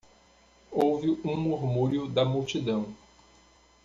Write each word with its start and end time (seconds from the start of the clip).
Houve 0.71 1.11
um 1.23 1.35
murmúrio 1.37 2.07
da 2.07 2.25
multidão. 2.25 2.87